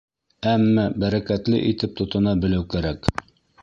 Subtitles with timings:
[0.51, 3.17] Әммә бәрәкәтле итеп тотона белеү кәрәк.